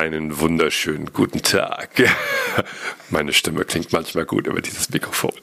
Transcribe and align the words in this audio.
Einen 0.00 0.40
wunderschönen 0.40 1.12
guten 1.12 1.42
Tag. 1.42 1.90
Meine 3.10 3.34
Stimme 3.34 3.66
klingt 3.66 3.92
manchmal 3.92 4.24
gut 4.24 4.46
über 4.46 4.62
dieses 4.62 4.88
Mikrofon. 4.88 5.34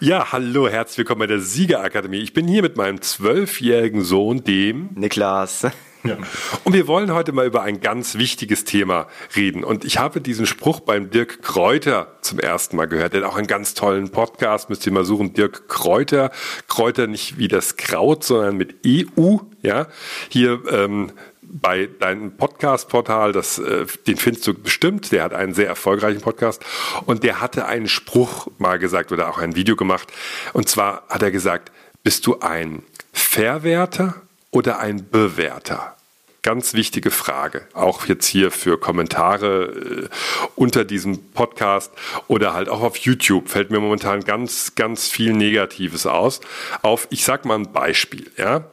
Ja, 0.00 0.32
hallo, 0.32 0.66
herzlich 0.66 0.96
willkommen 0.96 1.18
bei 1.18 1.26
der 1.26 1.40
Siegerakademie. 1.40 2.16
Ich 2.16 2.32
bin 2.32 2.48
hier 2.48 2.62
mit 2.62 2.78
meinem 2.78 3.02
zwölfjährigen 3.02 4.00
Sohn, 4.00 4.42
dem 4.44 4.88
Niklas. 4.94 5.66
Ja. 6.04 6.16
Und 6.64 6.72
wir 6.72 6.86
wollen 6.86 7.12
heute 7.12 7.32
mal 7.32 7.44
über 7.44 7.62
ein 7.62 7.80
ganz 7.80 8.14
wichtiges 8.14 8.64
Thema 8.64 9.08
reden. 9.36 9.62
Und 9.62 9.84
ich 9.84 9.98
habe 9.98 10.22
diesen 10.22 10.46
Spruch 10.46 10.80
beim 10.80 11.10
Dirk 11.10 11.42
Kräuter 11.42 12.16
zum 12.22 12.38
ersten 12.38 12.76
Mal 12.76 12.86
gehört. 12.86 13.12
Der 13.12 13.22
hat 13.22 13.30
auch 13.30 13.36
einen 13.36 13.46
ganz 13.46 13.74
tollen 13.74 14.10
Podcast, 14.10 14.70
müsst 14.70 14.86
ihr 14.86 14.92
mal 14.92 15.04
suchen. 15.04 15.34
Dirk 15.34 15.68
Kräuter. 15.68 16.30
Kräuter 16.66 17.08
nicht 17.08 17.36
wie 17.36 17.48
das 17.48 17.76
Kraut, 17.76 18.24
sondern 18.24 18.56
mit 18.56 18.76
EU. 18.86 19.36
Ja, 19.60 19.88
hier 20.30 20.62
ähm, 20.70 21.12
bei 21.50 21.86
deinem 21.86 22.36
Podcast-Portal, 22.36 23.32
das, 23.32 23.58
äh, 23.58 23.86
den 24.06 24.16
findest 24.16 24.46
du 24.46 24.54
bestimmt, 24.54 25.12
der 25.12 25.24
hat 25.24 25.32
einen 25.32 25.54
sehr 25.54 25.66
erfolgreichen 25.66 26.20
Podcast 26.20 26.64
und 27.06 27.22
der 27.22 27.40
hatte 27.40 27.66
einen 27.66 27.88
Spruch 27.88 28.48
mal 28.58 28.78
gesagt 28.78 29.12
oder 29.12 29.28
auch 29.30 29.38
ein 29.38 29.56
Video 29.56 29.76
gemacht. 29.76 30.12
Und 30.52 30.68
zwar 30.68 31.04
hat 31.08 31.22
er 31.22 31.30
gesagt, 31.30 31.72
bist 32.02 32.26
du 32.26 32.40
ein 32.40 32.82
Verwerter 33.12 34.22
oder 34.50 34.78
ein 34.78 35.08
Bewerter? 35.10 35.96
Ganz 36.42 36.72
wichtige 36.72 37.10
Frage, 37.10 37.66
auch 37.74 38.06
jetzt 38.06 38.26
hier 38.26 38.50
für 38.50 38.78
Kommentare 38.78 39.64
äh, 39.64 40.08
unter 40.54 40.84
diesem 40.84 41.32
Podcast 41.32 41.92
oder 42.28 42.54
halt 42.54 42.68
auch 42.68 42.82
auf 42.82 42.96
YouTube 42.96 43.48
fällt 43.48 43.70
mir 43.70 43.80
momentan 43.80 44.20
ganz, 44.20 44.74
ganz 44.76 45.08
viel 45.08 45.32
Negatives 45.32 46.06
aus. 46.06 46.40
Auf, 46.82 47.08
ich 47.10 47.24
sag 47.24 47.44
mal 47.44 47.56
ein 47.58 47.72
Beispiel, 47.72 48.30
ja. 48.36 48.64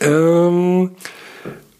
Ähm, 0.00 0.96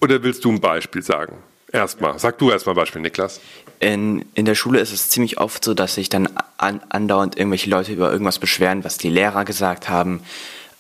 oder 0.05 0.23
willst 0.23 0.45
du 0.45 0.53
ein 0.53 0.61
Beispiel 0.61 1.03
sagen? 1.03 1.39
Erstmal. 1.73 2.19
Sag 2.19 2.39
du 2.39 2.51
erstmal 2.51 2.75
ein 2.75 2.77
Beispiel, 2.77 3.01
Niklas. 3.01 3.41
In, 3.81 4.25
in 4.35 4.45
der 4.45 4.55
Schule 4.55 4.79
ist 4.81 4.93
es 4.93 5.09
ziemlich 5.09 5.39
oft 5.39 5.65
so, 5.65 5.75
dass 5.75 5.97
sich 5.97 6.09
dann 6.09 6.29
an, 6.59 6.81
andauernd 6.91 7.37
irgendwelche 7.37 7.71
Leute 7.71 7.93
über 7.93 8.13
irgendwas 8.13 8.39
beschweren, 8.39 8.85
was 8.85 8.99
die 8.99 9.09
Lehrer 9.09 9.45
gesagt 9.45 9.89
haben 9.89 10.21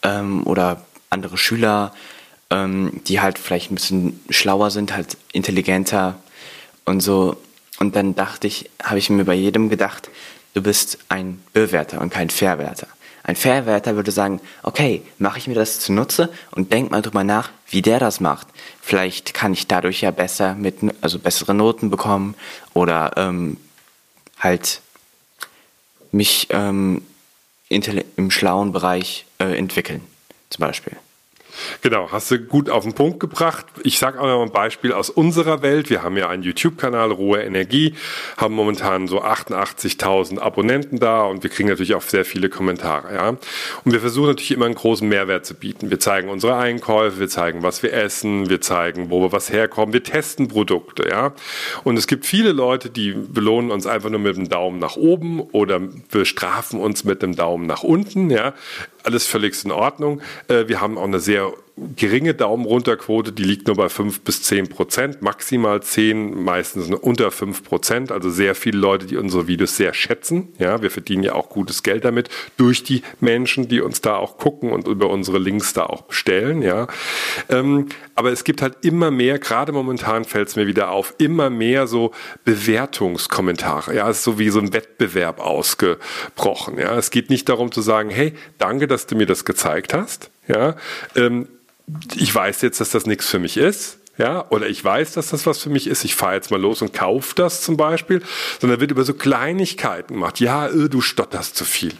ähm, 0.02 0.46
oder 0.46 0.84
andere 1.10 1.36
Schüler, 1.36 1.92
ähm, 2.50 3.00
die 3.08 3.20
halt 3.20 3.38
vielleicht 3.38 3.72
ein 3.72 3.74
bisschen 3.74 4.20
schlauer 4.28 4.70
sind, 4.70 4.94
halt 4.94 5.16
intelligenter 5.32 6.16
und 6.84 7.00
so. 7.00 7.38
Und 7.80 7.96
dann 7.96 8.14
dachte 8.14 8.46
ich, 8.46 8.70
habe 8.82 8.98
ich 8.98 9.10
mir 9.10 9.24
bei 9.24 9.34
jedem 9.34 9.70
gedacht, 9.70 10.10
du 10.52 10.62
bist 10.62 10.98
ein 11.08 11.42
Bewerter 11.52 12.00
und 12.00 12.10
kein 12.10 12.30
Verwerter. 12.30 12.86
Ein 13.26 13.36
Verwerter 13.36 13.96
würde 13.96 14.10
sagen, 14.10 14.38
okay, 14.62 15.02
mache 15.18 15.38
ich 15.38 15.46
mir 15.48 15.54
das 15.54 15.80
zunutze 15.80 16.30
und 16.50 16.72
denk 16.72 16.90
mal 16.90 17.00
drüber 17.00 17.24
nach, 17.24 17.50
wie 17.68 17.80
der 17.80 17.98
das 17.98 18.20
macht. 18.20 18.46
Vielleicht 18.82 19.32
kann 19.32 19.54
ich 19.54 19.66
dadurch 19.66 20.02
ja 20.02 20.10
besser 20.10 20.54
mit, 20.54 20.76
also 21.00 21.18
bessere 21.18 21.54
Noten 21.54 21.88
bekommen 21.88 22.34
oder 22.74 23.12
ähm, 23.16 23.56
halt 24.38 24.82
mich 26.12 26.48
ähm, 26.50 27.02
im 27.70 28.30
schlauen 28.30 28.72
Bereich 28.72 29.24
äh, 29.38 29.56
entwickeln, 29.56 30.02
zum 30.50 30.60
Beispiel. 30.60 30.96
Genau, 31.82 32.08
hast 32.10 32.30
du 32.30 32.38
gut 32.38 32.70
auf 32.70 32.84
den 32.84 32.94
Punkt 32.94 33.20
gebracht. 33.20 33.66
Ich 33.82 33.98
sage 33.98 34.20
auch 34.20 34.26
noch 34.26 34.42
ein 34.42 34.52
Beispiel 34.52 34.92
aus 34.92 35.10
unserer 35.10 35.62
Welt. 35.62 35.90
Wir 35.90 36.02
haben 36.02 36.16
ja 36.16 36.28
einen 36.28 36.42
YouTube-Kanal, 36.42 37.12
Rohe 37.12 37.42
Energie, 37.42 37.94
haben 38.36 38.54
momentan 38.54 39.08
so 39.08 39.22
88.000 39.22 40.38
Abonnenten 40.38 40.98
da 40.98 41.24
und 41.24 41.42
wir 41.42 41.50
kriegen 41.50 41.68
natürlich 41.68 41.94
auch 41.94 42.02
sehr 42.02 42.24
viele 42.24 42.48
Kommentare. 42.48 43.14
Ja? 43.14 43.28
Und 43.28 43.92
wir 43.92 44.00
versuchen 44.00 44.28
natürlich 44.28 44.52
immer 44.52 44.66
einen 44.66 44.74
großen 44.74 45.08
Mehrwert 45.08 45.46
zu 45.46 45.54
bieten. 45.54 45.90
Wir 45.90 46.00
zeigen 46.00 46.28
unsere 46.28 46.56
Einkäufe, 46.56 47.20
wir 47.20 47.28
zeigen, 47.28 47.62
was 47.62 47.82
wir 47.82 47.92
essen, 47.92 48.48
wir 48.50 48.60
zeigen, 48.60 49.10
wo 49.10 49.20
wir 49.22 49.32
was 49.32 49.50
herkommen, 49.50 49.92
wir 49.92 50.02
testen 50.02 50.48
Produkte. 50.48 51.08
Ja? 51.08 51.32
Und 51.84 51.98
es 51.98 52.06
gibt 52.06 52.26
viele 52.26 52.52
Leute, 52.52 52.90
die 52.90 53.12
belohnen 53.12 53.70
uns 53.70 53.86
einfach 53.86 54.10
nur 54.10 54.20
mit 54.20 54.36
dem 54.36 54.48
Daumen 54.48 54.78
nach 54.78 54.96
oben 54.96 55.40
oder 55.40 55.80
bestrafen 56.10 56.80
uns 56.80 57.04
mit 57.04 57.22
dem 57.22 57.36
Daumen 57.36 57.66
nach 57.66 57.82
unten. 57.82 58.30
Ja? 58.30 58.54
Alles 59.04 59.26
völlig 59.26 59.64
in 59.64 59.70
Ordnung. 59.70 60.20
Äh, 60.48 60.68
wir 60.68 60.80
haben 60.80 60.98
auch 60.98 61.04
eine 61.04 61.20
sehr 61.20 61.52
geringe 61.76 62.34
Daumen 62.34 62.64
runter 62.66 62.96
Quote, 62.96 63.32
die 63.32 63.42
liegt 63.42 63.66
nur 63.66 63.74
bei 63.74 63.88
5 63.88 64.20
bis 64.20 64.42
10 64.44 64.68
Prozent, 64.68 65.22
maximal 65.22 65.82
10, 65.82 66.44
meistens 66.44 66.88
unter 66.88 67.32
5 67.32 67.64
Prozent. 67.64 68.12
Also 68.12 68.30
sehr 68.30 68.54
viele 68.54 68.78
Leute, 68.78 69.06
die 69.06 69.16
unsere 69.16 69.48
Videos 69.48 69.76
sehr 69.76 69.92
schätzen. 69.92 70.52
Ja, 70.58 70.82
wir 70.82 70.90
verdienen 70.92 71.24
ja 71.24 71.34
auch 71.34 71.48
gutes 71.48 71.82
Geld 71.82 72.04
damit 72.04 72.28
durch 72.56 72.84
die 72.84 73.02
Menschen, 73.18 73.66
die 73.66 73.80
uns 73.80 74.00
da 74.00 74.16
auch 74.16 74.38
gucken 74.38 74.70
und 74.70 74.86
über 74.86 75.10
unsere 75.10 75.38
Links 75.38 75.72
da 75.72 75.86
auch 75.86 76.02
bestellen. 76.02 76.62
Ja, 76.62 76.86
ähm, 77.48 77.88
aber 78.14 78.30
es 78.30 78.44
gibt 78.44 78.62
halt 78.62 78.76
immer 78.82 79.10
mehr, 79.10 79.40
gerade 79.40 79.72
momentan 79.72 80.24
fällt 80.24 80.48
es 80.48 80.56
mir 80.56 80.68
wieder 80.68 80.90
auf, 80.90 81.14
immer 81.18 81.50
mehr 81.50 81.88
so 81.88 82.12
Bewertungskommentare. 82.44 83.96
Ja, 83.96 84.08
es 84.08 84.18
ist 84.18 84.24
so 84.24 84.38
wie 84.38 84.50
so 84.50 84.60
ein 84.60 84.72
Wettbewerb 84.72 85.40
ausgebrochen. 85.40 86.78
Ja, 86.78 86.96
es 86.96 87.10
geht 87.10 87.30
nicht 87.30 87.48
darum 87.48 87.72
zu 87.72 87.80
sagen, 87.80 88.10
hey, 88.10 88.34
danke, 88.58 88.86
dass 88.86 89.06
du 89.06 89.16
mir 89.16 89.26
das 89.26 89.44
gezeigt 89.44 89.92
hast. 89.92 90.30
Ja, 90.46 90.76
ähm, 91.16 91.48
ich 92.14 92.34
weiß 92.34 92.62
jetzt, 92.62 92.80
dass 92.80 92.90
das 92.90 93.06
nichts 93.06 93.28
für 93.28 93.38
mich 93.38 93.56
ist. 93.56 93.98
Ja, 94.16 94.48
oder 94.50 94.68
ich 94.68 94.84
weiß, 94.84 95.12
dass 95.14 95.30
das 95.30 95.44
was 95.44 95.60
für 95.60 95.70
mich 95.70 95.88
ist. 95.88 96.04
Ich 96.04 96.14
fahre 96.14 96.34
jetzt 96.34 96.52
mal 96.52 96.60
los 96.60 96.82
und 96.82 96.92
kaufe 96.92 97.34
das 97.34 97.62
zum 97.62 97.76
Beispiel. 97.76 98.22
Sondern 98.60 98.80
wird 98.80 98.92
über 98.92 99.02
so 99.02 99.14
Kleinigkeiten 99.14 100.14
gemacht. 100.14 100.38
Ja, 100.38 100.68
äh, 100.68 100.88
du 100.88 101.00
stotterst 101.00 101.56
zu 101.56 101.64
viel. 101.64 101.94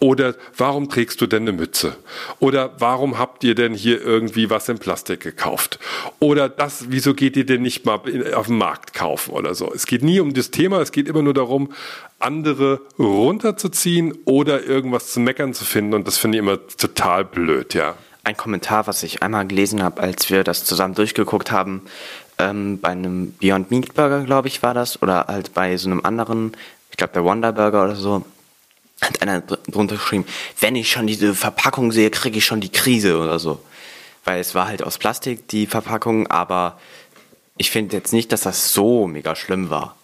Oder 0.00 0.34
warum 0.56 0.88
trägst 0.88 1.20
du 1.20 1.26
denn 1.26 1.42
eine 1.42 1.52
Mütze? 1.52 1.96
Oder 2.40 2.74
warum 2.78 3.18
habt 3.18 3.42
ihr 3.42 3.54
denn 3.54 3.74
hier 3.74 4.02
irgendwie 4.02 4.50
was 4.50 4.68
in 4.68 4.78
Plastik 4.78 5.20
gekauft? 5.20 5.78
Oder 6.18 6.48
das, 6.48 6.86
wieso 6.88 7.14
geht 7.14 7.36
ihr 7.36 7.46
denn 7.46 7.62
nicht 7.62 7.84
mal 7.84 8.00
auf 8.34 8.46
dem 8.46 8.58
Markt 8.58 8.92
kaufen 8.92 9.30
oder 9.32 9.54
so? 9.54 9.72
Es 9.72 9.86
geht 9.86 10.02
nie 10.02 10.20
um 10.20 10.34
das 10.34 10.50
Thema, 10.50 10.80
es 10.80 10.92
geht 10.92 11.08
immer 11.08 11.22
nur 11.22 11.34
darum, 11.34 11.72
andere 12.18 12.80
runterzuziehen 12.98 14.16
oder 14.24 14.64
irgendwas 14.64 15.12
zu 15.12 15.20
meckern 15.20 15.54
zu 15.54 15.64
finden. 15.64 15.94
Und 15.94 16.06
das 16.06 16.18
finde 16.18 16.38
ich 16.38 16.42
immer 16.42 16.58
total 16.76 17.24
blöd, 17.24 17.74
ja 17.74 17.96
ein 18.26 18.36
Kommentar, 18.36 18.86
was 18.86 19.02
ich 19.04 19.22
einmal 19.22 19.46
gelesen 19.46 19.82
habe, 19.82 20.02
als 20.02 20.30
wir 20.30 20.42
das 20.42 20.64
zusammen 20.64 20.94
durchgeguckt 20.94 21.52
haben, 21.52 21.82
ähm, 22.38 22.80
bei 22.80 22.88
einem 22.88 23.32
Beyond 23.38 23.70
Meat 23.70 23.94
Burger, 23.94 24.24
glaube 24.24 24.48
ich, 24.48 24.62
war 24.62 24.74
das, 24.74 25.00
oder 25.00 25.26
halt 25.28 25.54
bei 25.54 25.76
so 25.76 25.88
einem 25.88 26.04
anderen, 26.04 26.56
ich 26.90 26.96
glaube 26.96 27.12
der 27.14 27.24
Wonder 27.24 27.52
Burger 27.52 27.84
oder 27.84 27.94
so, 27.94 28.24
hat 29.00 29.22
einer 29.22 29.40
drunter 29.42 29.94
geschrieben, 29.94 30.24
wenn 30.58 30.74
ich 30.74 30.90
schon 30.90 31.06
diese 31.06 31.34
Verpackung 31.34 31.92
sehe, 31.92 32.10
kriege 32.10 32.38
ich 32.38 32.44
schon 32.44 32.60
die 32.60 32.72
Krise 32.72 33.18
oder 33.18 33.38
so. 33.38 33.60
Weil 34.24 34.40
es 34.40 34.54
war 34.54 34.66
halt 34.66 34.82
aus 34.82 34.98
Plastik, 34.98 35.46
die 35.48 35.66
Verpackung, 35.66 36.26
aber 36.26 36.80
ich 37.56 37.70
finde 37.70 37.96
jetzt 37.96 38.12
nicht, 38.12 38.32
dass 38.32 38.40
das 38.40 38.72
so 38.72 39.06
mega 39.06 39.36
schlimm 39.36 39.70
war. 39.70 39.96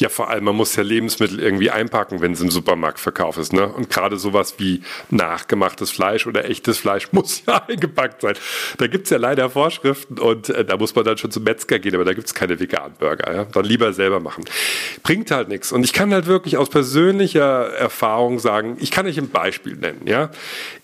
Ja, 0.00 0.08
vor 0.08 0.30
allem, 0.30 0.44
man 0.44 0.56
muss 0.56 0.74
ja 0.76 0.82
Lebensmittel 0.82 1.40
irgendwie 1.40 1.70
einpacken, 1.70 2.22
wenn 2.22 2.32
es 2.32 2.40
im 2.40 2.50
Supermarkt 2.50 2.98
verkauft 2.98 3.38
ist. 3.38 3.52
Ne? 3.52 3.68
Und 3.68 3.90
gerade 3.90 4.16
sowas 4.16 4.54
wie 4.56 4.80
nachgemachtes 5.10 5.90
Fleisch 5.90 6.26
oder 6.26 6.48
echtes 6.48 6.78
Fleisch 6.78 7.08
muss 7.12 7.42
ja 7.46 7.66
eingepackt 7.68 8.22
sein. 8.22 8.34
Da 8.78 8.86
gibt's 8.86 9.10
ja 9.10 9.18
leider 9.18 9.50
Vorschriften 9.50 10.18
und 10.18 10.48
äh, 10.48 10.64
da 10.64 10.78
muss 10.78 10.94
man 10.94 11.04
dann 11.04 11.18
schon 11.18 11.30
zum 11.30 11.44
Metzger 11.44 11.78
gehen, 11.78 11.94
aber 11.94 12.06
da 12.06 12.14
gibt's 12.14 12.32
keine 12.32 12.58
veganen 12.58 12.96
Burger. 12.98 13.30
Ja? 13.30 13.44
Dann 13.44 13.66
lieber 13.66 13.92
selber 13.92 14.20
machen. 14.20 14.46
Bringt 15.02 15.30
halt 15.30 15.48
nichts. 15.48 15.70
Und 15.70 15.84
ich 15.84 15.92
kann 15.92 16.14
halt 16.14 16.26
wirklich 16.26 16.56
aus 16.56 16.70
persönlicher 16.70 17.68
Erfahrung 17.74 18.38
sagen, 18.38 18.78
ich 18.80 18.90
kann 18.90 19.06
euch 19.06 19.18
ein 19.18 19.28
Beispiel 19.28 19.76
nennen. 19.76 20.06
Ja, 20.06 20.30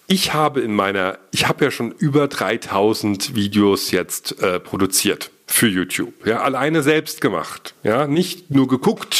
Ich 0.08 0.32
habe 0.32 0.60
in 0.60 0.74
meiner, 0.74 1.18
ich 1.32 1.48
habe 1.48 1.64
ja 1.64 1.70
schon 1.70 1.90
über 1.90 2.28
3000 2.28 3.34
Videos 3.34 3.90
jetzt 3.90 4.40
äh, 4.40 4.60
produziert 4.60 5.30
für 5.46 5.66
YouTube. 5.66 6.26
Ja, 6.26 6.42
alleine 6.42 6.82
selbst 6.82 7.20
gemacht. 7.20 7.74
Ja, 7.82 8.06
nicht 8.06 8.50
nur 8.50 8.68
geguckt. 8.68 9.15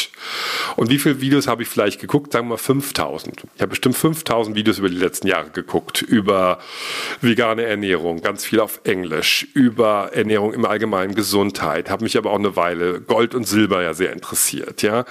Und 0.77 0.91
wie 0.91 0.99
viele 0.99 1.19
Videos 1.19 1.47
habe 1.47 1.63
ich 1.63 1.69
vielleicht 1.69 1.99
geguckt? 1.99 2.31
Sagen 2.31 2.45
wir 2.45 2.51
mal 2.51 2.57
5000. 2.57 3.43
Ich 3.55 3.61
habe 3.61 3.71
bestimmt 3.71 3.97
5000 3.97 4.55
Videos 4.55 4.77
über 4.77 4.89
die 4.89 4.95
letzten 4.95 5.27
Jahre 5.27 5.49
geguckt. 5.49 6.03
Über 6.03 6.59
vegane 7.19 7.63
Ernährung, 7.63 8.21
ganz 8.21 8.45
viel 8.45 8.59
auf 8.59 8.81
Englisch. 8.83 9.47
Über 9.55 10.11
Ernährung 10.13 10.53
im 10.53 10.65
Allgemeinen, 10.65 11.15
Gesundheit. 11.15 11.89
Habe 11.89 12.03
mich 12.03 12.15
aber 12.15 12.29
auch 12.29 12.37
eine 12.37 12.55
Weile 12.55 13.01
Gold 13.01 13.33
und 13.33 13.47
Silber 13.47 13.81
ja 13.81 13.95
sehr 13.95 14.13
interessiert. 14.13 14.83
Ja, 14.83 15.05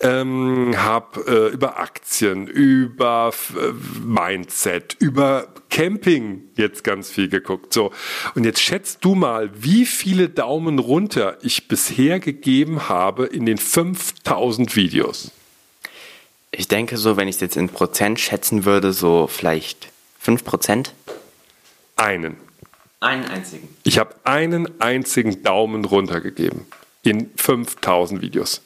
ähm, 0.00 0.74
habe 0.76 1.20
äh, 1.26 1.54
über 1.54 1.78
Aktien, 1.78 2.48
über 2.48 3.32
äh, 3.54 3.72
Mindset, 4.04 4.96
über 4.98 5.46
Camping 5.72 6.44
jetzt 6.54 6.84
ganz 6.84 7.10
viel 7.10 7.28
geguckt. 7.28 7.72
So. 7.72 7.90
Und 8.34 8.44
jetzt 8.44 8.60
schätzt 8.60 9.04
du 9.04 9.14
mal, 9.14 9.50
wie 9.54 9.86
viele 9.86 10.28
Daumen 10.28 10.78
runter 10.78 11.38
ich 11.42 11.66
bisher 11.66 12.20
gegeben 12.20 12.88
habe 12.88 13.26
in 13.26 13.46
den 13.46 13.58
5000 13.58 14.76
Videos. 14.76 15.32
Ich 16.50 16.68
denke 16.68 16.98
so, 16.98 17.16
wenn 17.16 17.26
ich 17.26 17.36
es 17.36 17.40
jetzt 17.40 17.56
in 17.56 17.70
Prozent 17.70 18.20
schätzen 18.20 18.66
würde, 18.66 18.92
so 18.92 19.26
vielleicht 19.26 19.88
5 20.20 20.44
Prozent. 20.44 20.94
Einen. 21.96 22.36
Einen 23.00 23.24
einzigen. 23.24 23.68
Ich 23.82 23.98
habe 23.98 24.14
einen 24.24 24.80
einzigen 24.80 25.42
Daumen 25.42 25.86
runter 25.86 26.20
gegeben 26.20 26.66
in 27.04 27.30
5000 27.36 28.22
Videos. 28.22 28.62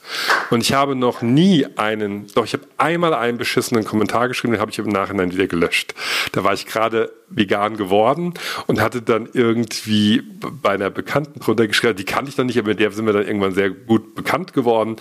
Und 0.51 0.61
ich 0.61 0.75
habe 0.75 0.95
noch 0.95 1.23
nie 1.23 1.67
einen, 1.77 2.27
doch 2.35 2.45
ich 2.45 2.53
habe 2.53 2.65
einmal 2.77 3.15
einen 3.15 3.39
beschissenen 3.39 3.85
Kommentar 3.85 4.29
geschrieben, 4.29 4.53
den 4.53 4.61
habe 4.61 4.71
ich 4.71 4.79
im 4.79 4.89
Nachhinein 4.89 5.33
wieder 5.33 5.47
gelöscht. 5.47 5.95
Da 6.33 6.45
war 6.45 6.53
ich 6.53 6.67
gerade 6.67 7.11
vegan 7.29 7.77
geworden 7.77 8.35
und 8.67 8.81
hatte 8.81 9.03
dann 9.03 9.29
irgendwie 9.33 10.23
bei 10.63 10.71
einer 10.71 10.91
Bekannten 10.91 11.41
drunter 11.41 11.67
geschrieben, 11.67 11.97
die 11.97 12.05
kannte 12.05 12.29
ich 12.29 12.37
dann 12.37 12.47
nicht, 12.47 12.59
aber 12.59 12.69
mit 12.69 12.81
der 12.81 12.91
sind 12.93 13.07
wir 13.07 13.13
dann 13.13 13.27
irgendwann 13.27 13.53
sehr 13.53 13.71
gut 13.71 14.15
bekannt 14.15 14.53
geworden, 14.53 14.97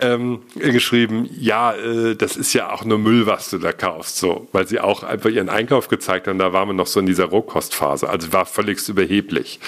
ähm, 0.00 0.40
geschrieben, 0.56 1.28
ja, 1.38 1.74
äh, 1.74 2.16
das 2.16 2.36
ist 2.36 2.52
ja 2.52 2.72
auch 2.72 2.84
nur 2.84 2.98
Müll, 2.98 3.26
was 3.26 3.50
du 3.50 3.58
da 3.58 3.72
kaufst, 3.72 4.16
so, 4.16 4.48
weil 4.52 4.66
sie 4.66 4.80
auch 4.80 5.04
einfach 5.04 5.30
ihren 5.30 5.48
Einkauf 5.48 5.88
gezeigt 5.88 6.26
haben, 6.26 6.38
da 6.38 6.52
waren 6.52 6.68
wir 6.68 6.74
noch 6.74 6.88
so 6.88 6.98
in 6.98 7.06
dieser 7.06 7.26
Rohkostphase, 7.26 8.08
also 8.08 8.32
war 8.32 8.46
völlig 8.46 8.86
überheblich. 8.88 9.60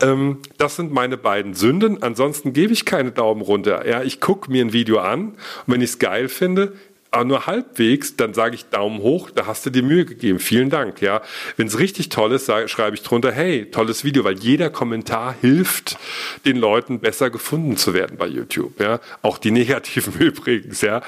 Ähm, 0.00 0.38
das 0.58 0.76
sind 0.76 0.92
meine 0.92 1.16
beiden 1.16 1.54
Sünden, 1.54 2.02
ansonsten 2.02 2.52
gebe 2.52 2.72
ich 2.72 2.84
keine 2.84 3.12
Daumen 3.12 3.40
runter, 3.40 3.86
ja, 3.86 4.02
ich 4.02 4.20
gucke 4.20 4.50
mir 4.50 4.64
ein 4.64 4.72
Video 4.72 4.98
an 4.98 5.28
und 5.28 5.36
wenn 5.66 5.80
ich 5.80 5.90
es 5.90 5.98
geil 5.98 6.28
finde, 6.28 6.72
aber 7.10 7.24
nur 7.24 7.46
halbwegs, 7.46 8.16
dann 8.16 8.34
sage 8.34 8.56
ich 8.56 8.66
Daumen 8.66 9.00
hoch, 9.00 9.30
da 9.30 9.46
hast 9.46 9.64
du 9.64 9.70
dir 9.70 9.82
Mühe 9.82 10.04
gegeben. 10.04 10.38
Vielen 10.38 10.70
Dank, 10.70 11.00
ja. 11.00 11.22
Wenn 11.56 11.66
es 11.66 11.78
richtig 11.78 12.08
toll 12.08 12.32
ist, 12.32 12.46
sage, 12.46 12.68
schreibe 12.68 12.96
ich 12.96 13.02
drunter, 13.02 13.32
hey, 13.32 13.70
tolles 13.70 14.04
Video, 14.04 14.24
weil 14.24 14.38
jeder 14.38 14.70
Kommentar 14.70 15.34
hilft, 15.40 15.98
den 16.44 16.56
Leuten 16.56 17.00
besser 17.00 17.30
gefunden 17.30 17.76
zu 17.76 17.94
werden 17.94 18.16
bei 18.18 18.26
YouTube, 18.26 18.80
ja. 18.80 19.00
Auch 19.22 19.38
die 19.38 19.50
negativen 19.52 20.14
übrigens, 20.18 20.80
ja. 20.80 21.02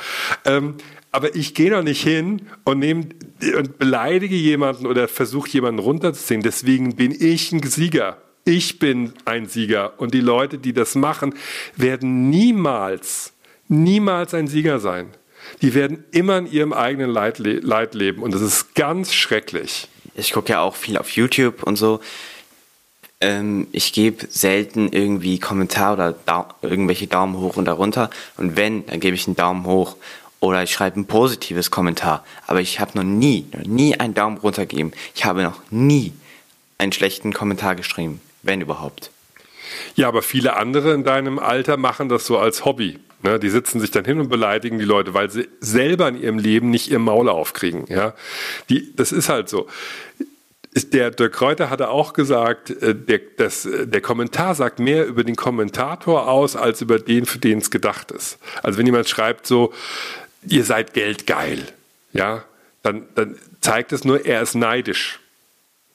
Ähm, 0.45 0.77
aber 1.11 1.35
ich 1.35 1.55
gehe 1.55 1.71
doch 1.71 1.83
nicht 1.83 2.03
hin 2.03 2.43
und, 2.65 2.81
nehm, 2.81 3.09
und 3.57 3.79
beleidige 3.79 4.37
jemanden 4.37 4.87
oder 4.87 5.09
versuche 5.09 5.49
jemanden 5.49 5.81
runterzuziehen. 5.81 6.43
Deswegen 6.43 6.97
bin 6.97 7.17
ich 7.19 7.51
ein 7.53 7.63
Sieger. 7.63 8.19
Ich 8.45 8.79
bin 8.79 9.15
ein 9.25 9.47
Sieger. 9.47 9.99
Und 9.99 10.13
die 10.15 10.21
Leute, 10.21 10.59
die 10.59 10.73
das 10.73 10.95
machen, 10.95 11.35
werden 11.77 12.29
niemals, 12.29 13.33
niemals 13.69 14.35
ein 14.35 14.49
Sieger 14.49 14.79
sein 14.79 15.09
die 15.63 15.75
werden 15.75 16.05
immer 16.11 16.39
in 16.39 16.51
ihrem 16.51 16.73
eigenen 16.73 17.11
Leid, 17.11 17.39
Leid 17.39 17.95
leben 17.95 18.23
und 18.23 18.35
das 18.35 18.41
ist 18.41 18.75
ganz 18.75 19.13
schrecklich. 19.15 19.89
Ich 20.15 20.33
gucke 20.33 20.53
ja 20.53 20.61
auch 20.61 20.77
viel 20.77 20.99
auf 20.99 21.11
YouTube 21.11 21.63
und 21.63 21.77
so. 21.77 22.01
Ähm, 23.21 23.67
ich 23.73 23.93
gebe 23.93 24.27
selten 24.29 24.93
irgendwie 24.93 25.39
Kommentar 25.39 25.95
oder 25.95 26.15
da 26.27 26.49
irgendwelche 26.63 27.07
Daumen 27.07 27.37
hoch 27.39 27.57
und 27.57 27.65
darunter. 27.65 28.11
Und 28.37 28.57
wenn, 28.57 28.87
dann 28.87 29.01
gebe 29.01 29.15
ich 29.15 29.27
einen 29.27 29.37
Daumen 29.37 29.65
hoch 29.65 29.97
oder 30.41 30.63
ich 30.63 30.73
schreibe 30.73 31.01
ein 31.01 31.07
positives 31.07 31.71
Kommentar. 31.71 32.25
Aber 32.47 32.61
ich 32.61 32.81
habe 32.81 32.97
noch 32.97 33.05
nie, 33.05 33.47
noch 33.53 33.65
nie 33.65 33.99
einen 33.99 34.15
Daumen 34.15 34.39
runter 34.39 34.67
gegeben. 34.67 34.93
Ich 35.15 35.25
habe 35.25 35.43
noch 35.43 35.61
nie 35.71 36.13
einen 36.79 36.93
schlechten 36.93 37.33
Kommentar 37.33 37.75
geschrieben, 37.75 38.21
wenn 38.43 38.61
überhaupt. 38.61 39.11
Ja, 39.97 40.09
aber 40.09 40.23
viele 40.23 40.57
andere 40.57 40.95
in 40.95 41.05
deinem 41.05 41.39
Alter 41.39 41.77
machen 41.77 42.09
das 42.09 42.25
so 42.25 42.39
als 42.39 42.65
Hobby. 42.65 42.99
Ne, 43.23 43.41
die 43.41 43.51
sitzen 43.51 43.81
sich 43.81 43.91
dann 43.91 44.05
hin 44.05 44.21
und 44.21 44.29
beleidigen 44.29 44.79
die 44.79 44.85
Leute, 44.85 45.13
weil 45.13 45.29
sie 45.29 45.49
selber 45.59 46.09
in 46.09 46.21
ihrem 46.21 46.39
Leben 46.39 46.71
nicht 46.71 46.89
ihr 46.89 47.01
Maul 47.01 47.29
aufkriegen. 47.29 47.87
Ja, 47.89 48.15
die, 48.69 48.95
das 48.95 49.11
ist 49.11 49.29
halt 49.29 49.49
so. 49.49 49.67
Der 50.93 51.11
Dirk 51.11 51.33
Kräuter 51.33 51.71
hatte 51.71 51.89
auch 51.89 52.13
gesagt, 52.13 52.71
äh, 52.71 52.95
der, 52.95 53.21
das, 53.37 53.67
äh, 53.67 53.89
der 53.89 54.01
Kommentar 54.01 54.55
sagt 54.55 54.79
mehr 54.79 55.07
über 55.07 55.25
den 55.25 55.35
Kommentator 55.35 56.29
aus, 56.29 56.55
als 56.55 56.81
über 56.81 57.01
den, 57.01 57.27
für 57.27 57.39
den 57.39 57.59
es 57.59 57.73
gedacht 57.73 58.13
ist. 58.13 58.39
Also 58.63 58.79
wenn 58.79 58.87
jemand 58.87 59.09
schreibt 59.09 59.49
so, 59.49 59.73
ihr 60.47 60.63
seid 60.63 60.95
geldgeil, 60.95 61.67
ja, 62.13 62.45
dann, 62.85 63.09
dann 63.17 63.37
zeigt 63.61 63.93
es 63.93 64.05
nur, 64.05 64.25
er 64.25 64.43
ist 64.43 64.55
neidisch. 64.55 65.19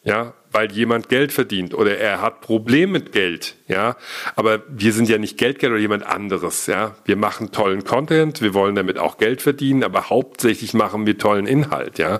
Ja, 0.03 0.33
weil 0.53 0.71
jemand 0.71 1.09
Geld 1.09 1.31
verdient 1.31 1.73
oder 1.73 1.97
er 1.97 2.21
hat 2.21 2.41
Probleme 2.41 2.93
mit 2.93 3.11
Geld, 3.11 3.55
ja. 3.67 3.97
Aber 4.35 4.61
wir 4.69 4.93
sind 4.93 5.09
ja 5.09 5.17
nicht 5.17 5.37
Geldgeld 5.37 5.71
oder 5.71 5.81
jemand 5.81 6.05
anderes, 6.05 6.67
ja. 6.67 6.95
Wir 7.05 7.15
machen 7.15 7.51
tollen 7.51 7.83
Content, 7.83 8.41
wir 8.41 8.53
wollen 8.53 8.75
damit 8.75 8.99
auch 8.99 9.17
Geld 9.17 9.41
verdienen, 9.41 9.83
aber 9.83 10.11
hauptsächlich 10.11 10.75
machen 10.75 11.07
wir 11.07 11.17
tollen 11.17 11.47
Inhalt, 11.47 11.97
ja. 11.97 12.19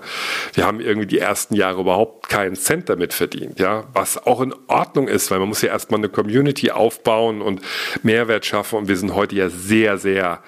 Wir 0.52 0.66
haben 0.66 0.80
irgendwie 0.80 1.06
die 1.06 1.20
ersten 1.20 1.54
Jahre 1.54 1.80
überhaupt 1.80 2.28
keinen 2.28 2.56
Cent 2.56 2.88
damit 2.88 3.14
verdient, 3.14 3.60
ja. 3.60 3.84
Was 3.94 4.26
auch 4.26 4.40
in 4.40 4.52
Ordnung 4.66 5.06
ist, 5.06 5.30
weil 5.30 5.38
man 5.38 5.48
muss 5.48 5.62
ja 5.62 5.68
erstmal 5.68 6.00
eine 6.00 6.08
Community 6.08 6.72
aufbauen 6.72 7.40
und 7.40 7.60
Mehrwert 8.02 8.44
schaffen 8.44 8.80
und 8.80 8.88
wir 8.88 8.96
sind 8.96 9.14
heute 9.14 9.36
ja 9.36 9.48
sehr, 9.48 9.96
sehr 9.96 10.42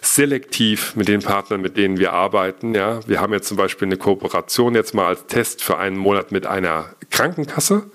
selektiv 0.00 0.94
mit 0.94 1.08
den 1.08 1.22
Partnern, 1.22 1.60
mit 1.60 1.76
denen 1.76 1.98
wir 1.98 2.12
arbeiten, 2.12 2.72
ja. 2.74 3.00
Wir 3.08 3.20
haben 3.20 3.32
jetzt 3.32 3.48
zum 3.48 3.56
Beispiel 3.56 3.88
eine 3.88 3.96
Kooperation 3.96 4.76
jetzt 4.76 4.94
mal 4.94 5.06
als 5.06 5.26
Test 5.26 5.64
für 5.64 5.78
einen 5.78 5.96
Monat 5.96 6.30
mit 6.30 6.46
einer 6.46 6.94
Krankenkasse. 7.32 7.90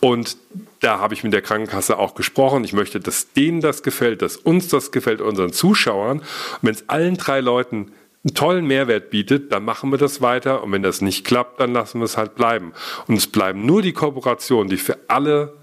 Und 0.00 0.36
da 0.80 0.98
habe 0.98 1.14
ich 1.14 1.24
mit 1.24 1.32
der 1.32 1.42
Krankenkasse 1.42 1.98
auch 1.98 2.14
gesprochen. 2.14 2.64
Ich 2.64 2.72
möchte, 2.72 3.00
dass 3.00 3.32
denen 3.32 3.60
das 3.60 3.82
gefällt, 3.82 4.22
dass 4.22 4.36
uns 4.36 4.68
das 4.68 4.92
gefällt, 4.92 5.20
unseren 5.20 5.52
Zuschauern. 5.52 6.18
Und 6.18 6.26
wenn 6.62 6.74
es 6.74 6.88
allen 6.88 7.16
drei 7.16 7.40
Leuten 7.40 7.92
einen 8.24 8.34
tollen 8.34 8.66
Mehrwert 8.66 9.10
bietet, 9.10 9.52
dann 9.52 9.64
machen 9.64 9.90
wir 9.90 9.98
das 9.98 10.20
weiter. 10.20 10.62
Und 10.62 10.72
wenn 10.72 10.82
das 10.82 11.00
nicht 11.00 11.24
klappt, 11.24 11.60
dann 11.60 11.72
lassen 11.72 12.00
wir 12.00 12.04
es 12.04 12.16
halt 12.16 12.34
bleiben. 12.34 12.72
Und 13.06 13.16
es 13.16 13.26
bleiben 13.26 13.66
nur 13.66 13.82
die 13.82 13.92
Kooperationen, 13.92 14.68
die 14.68 14.76
für 14.76 14.98
alle 15.08 15.54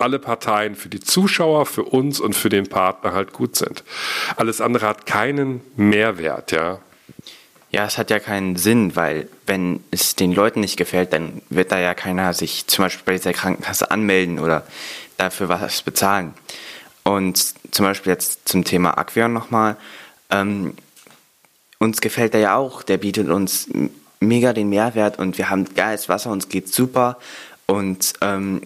alle 0.00 0.18
Parteien, 0.18 0.74
für 0.74 0.88
die 0.88 0.98
Zuschauer, 0.98 1.66
für 1.66 1.84
uns 1.84 2.18
und 2.18 2.34
für 2.34 2.48
den 2.48 2.66
Partner 2.66 3.12
halt 3.12 3.32
gut 3.32 3.54
sind. 3.54 3.84
Alles 4.36 4.60
andere 4.60 4.88
hat 4.88 5.06
keinen 5.06 5.60
Mehrwert, 5.76 6.50
ja. 6.50 6.80
Ja, 7.74 7.86
es 7.86 7.98
hat 7.98 8.08
ja 8.10 8.20
keinen 8.20 8.54
Sinn, 8.54 8.94
weil 8.94 9.28
wenn 9.46 9.82
es 9.90 10.14
den 10.14 10.32
Leuten 10.32 10.60
nicht 10.60 10.76
gefällt, 10.76 11.12
dann 11.12 11.42
wird 11.50 11.72
da 11.72 11.80
ja 11.80 11.92
keiner 11.92 12.32
sich 12.32 12.68
zum 12.68 12.84
Beispiel 12.84 13.02
bei 13.04 13.16
dieser 13.16 13.32
Krankenkasse 13.32 13.90
anmelden 13.90 14.38
oder 14.38 14.64
dafür 15.16 15.48
was 15.48 15.82
bezahlen. 15.82 16.34
Und 17.02 17.52
zum 17.72 17.84
Beispiel 17.84 18.12
jetzt 18.12 18.46
zum 18.46 18.62
Thema 18.62 18.96
Aquion 18.96 19.32
nochmal. 19.32 19.76
Ähm, 20.30 20.74
uns 21.80 22.00
gefällt 22.00 22.34
er 22.34 22.40
ja 22.40 22.54
auch, 22.54 22.84
der 22.84 22.98
bietet 22.98 23.28
uns 23.28 23.68
mega 24.20 24.52
den 24.52 24.68
Mehrwert 24.68 25.18
und 25.18 25.36
wir 25.36 25.50
haben 25.50 25.74
geiles 25.74 26.08
Wasser, 26.08 26.30
uns 26.30 26.48
geht 26.48 26.72
super. 26.72 27.18
Und 27.66 28.12
ähm, 28.20 28.62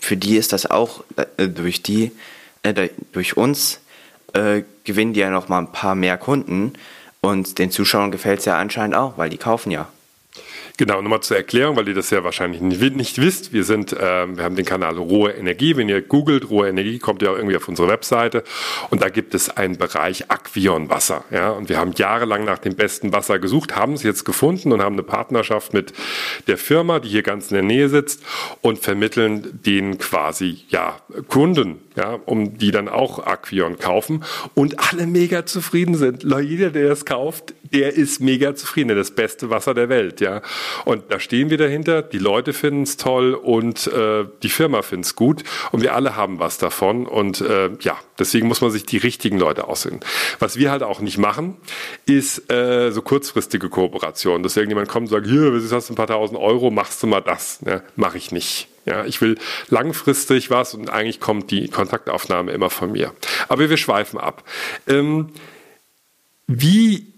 für 0.00 0.16
die 0.16 0.36
ist 0.36 0.52
das 0.52 0.68
auch 0.68 1.04
äh, 1.36 1.46
durch 1.46 1.84
die, 1.84 2.10
äh, 2.64 2.88
durch 3.12 3.36
uns 3.36 3.78
äh, 4.32 4.62
gewinnen 4.82 5.12
die 5.12 5.20
ja 5.20 5.30
noch 5.30 5.48
mal 5.48 5.60
ein 5.60 5.70
paar 5.70 5.94
mehr 5.94 6.18
Kunden. 6.18 6.72
Und 7.20 7.58
den 7.58 7.70
Zuschauern 7.70 8.10
gefällt 8.10 8.40
es 8.40 8.44
ja 8.44 8.58
anscheinend 8.58 8.96
auch, 8.96 9.18
weil 9.18 9.30
die 9.30 9.38
kaufen 9.38 9.70
ja. 9.70 9.88
Genau, 10.78 11.02
nochmal 11.02 11.22
zur 11.22 11.36
Erklärung, 11.36 11.74
weil 11.74 11.88
ihr 11.88 11.94
das 11.94 12.10
ja 12.10 12.22
wahrscheinlich 12.22 12.60
nicht, 12.60 12.94
nicht 12.94 13.20
wisst. 13.20 13.52
Wir 13.52 13.64
sind, 13.64 13.92
äh, 13.92 14.26
wir 14.36 14.44
haben 14.44 14.54
den 14.54 14.64
Kanal 14.64 14.96
Rohe 14.96 15.32
Energie. 15.32 15.76
Wenn 15.76 15.88
ihr 15.88 16.00
googelt 16.00 16.50
Rohe 16.50 16.68
Energie, 16.68 17.00
kommt 17.00 17.20
ihr 17.20 17.32
auch 17.32 17.36
irgendwie 17.36 17.56
auf 17.56 17.66
unsere 17.66 17.88
Webseite. 17.88 18.44
Und 18.88 19.02
da 19.02 19.08
gibt 19.08 19.34
es 19.34 19.50
einen 19.50 19.76
Bereich 19.76 20.30
Aquion 20.30 20.88
Wasser. 20.88 21.24
Ja, 21.32 21.50
und 21.50 21.68
wir 21.68 21.78
haben 21.78 21.94
jahrelang 21.96 22.44
nach 22.44 22.58
dem 22.58 22.76
besten 22.76 23.12
Wasser 23.12 23.40
gesucht, 23.40 23.74
haben 23.74 23.94
es 23.94 24.04
jetzt 24.04 24.24
gefunden 24.24 24.70
und 24.70 24.80
haben 24.80 24.92
eine 24.92 25.02
Partnerschaft 25.02 25.74
mit 25.74 25.92
der 26.46 26.58
Firma, 26.58 27.00
die 27.00 27.08
hier 27.08 27.24
ganz 27.24 27.50
in 27.50 27.56
der 27.56 27.64
Nähe 27.64 27.88
sitzt 27.88 28.22
und 28.60 28.78
vermitteln 28.78 29.58
den 29.66 29.98
quasi, 29.98 30.60
ja, 30.68 31.00
Kunden, 31.26 31.80
ja, 31.98 32.20
um 32.26 32.56
die 32.58 32.70
dann 32.70 32.88
auch 32.88 33.26
Aquion 33.26 33.76
kaufen 33.76 34.24
und 34.54 34.92
alle 34.92 35.06
mega 35.06 35.44
zufrieden 35.44 35.96
sind. 35.96 36.22
Jeder, 36.22 36.70
der 36.70 36.88
das 36.88 37.04
kauft, 37.04 37.54
der 37.72 37.94
ist 37.94 38.20
mega 38.20 38.54
zufrieden, 38.54 38.96
das 38.96 39.10
beste 39.10 39.50
Wasser 39.50 39.74
der 39.74 39.88
Welt, 39.88 40.20
ja. 40.20 40.40
Und 40.84 41.10
da 41.10 41.18
stehen 41.18 41.50
wir 41.50 41.58
dahinter, 41.58 42.02
die 42.02 42.18
Leute 42.18 42.52
finden 42.52 42.84
es 42.84 42.96
toll 42.96 43.34
und 43.34 43.88
äh, 43.88 44.24
die 44.44 44.48
Firma 44.48 44.82
findet 44.82 45.06
es 45.06 45.16
gut 45.16 45.42
und 45.72 45.82
wir 45.82 45.94
alle 45.94 46.14
haben 46.14 46.38
was 46.38 46.58
davon 46.58 47.06
und 47.06 47.40
äh, 47.40 47.70
ja, 47.80 47.98
deswegen 48.16 48.46
muss 48.46 48.60
man 48.60 48.70
sich 48.70 48.86
die 48.86 48.98
richtigen 48.98 49.38
Leute 49.38 49.66
aussuchen. 49.66 50.00
Was 50.38 50.56
wir 50.56 50.70
halt 50.70 50.84
auch 50.84 51.00
nicht 51.00 51.18
machen, 51.18 51.56
ist 52.06 52.50
äh, 52.50 52.90
so 52.92 53.02
kurzfristige 53.02 53.68
Kooperation, 53.68 54.44
dass 54.44 54.56
irgendjemand 54.56 54.88
kommt 54.88 55.08
und 55.08 55.10
sagt, 55.10 55.26
hier, 55.26 55.50
du 55.50 55.70
hast 55.70 55.90
ein 55.90 55.96
paar 55.96 56.06
tausend 56.06 56.38
Euro, 56.38 56.70
machst 56.70 57.02
du 57.02 57.08
mal 57.08 57.20
das. 57.20 57.58
Ja, 57.66 57.82
Mache 57.96 58.18
ich 58.18 58.30
nicht. 58.30 58.68
Ja, 58.88 59.04
ich 59.04 59.20
will 59.20 59.36
langfristig 59.68 60.50
was 60.50 60.72
und 60.72 60.88
eigentlich 60.88 61.20
kommt 61.20 61.50
die 61.50 61.68
Kontaktaufnahme 61.68 62.52
immer 62.52 62.70
von 62.70 62.92
mir. 62.92 63.12
Aber 63.48 63.68
wir 63.68 63.76
schweifen 63.76 64.18
ab. 64.18 64.44
Ähm, 64.86 65.28
wie 66.46 67.12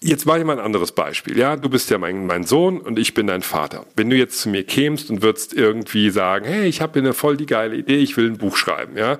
Jetzt 0.00 0.26
mache 0.26 0.38
ich 0.38 0.44
mal 0.44 0.58
ein 0.58 0.64
anderes 0.64 0.92
Beispiel. 0.92 1.36
Ja, 1.36 1.56
du 1.56 1.68
bist 1.68 1.90
ja 1.90 1.98
mein, 1.98 2.26
mein 2.26 2.44
Sohn 2.44 2.80
und 2.80 3.00
ich 3.00 3.14
bin 3.14 3.26
dein 3.26 3.42
Vater. 3.42 3.84
Wenn 3.96 4.10
du 4.10 4.16
jetzt 4.16 4.38
zu 4.38 4.48
mir 4.48 4.62
kämst 4.62 5.10
und 5.10 5.22
würdest 5.22 5.54
irgendwie 5.54 6.10
sagen, 6.10 6.44
hey, 6.44 6.66
ich 6.66 6.80
habe 6.80 6.92
hier 6.92 7.02
eine 7.02 7.14
voll 7.14 7.36
die 7.36 7.46
geile 7.46 7.74
Idee, 7.74 7.96
ich 7.96 8.16
will 8.16 8.26
ein 8.26 8.38
Buch 8.38 8.56
schreiben, 8.56 8.96
ja, 8.96 9.18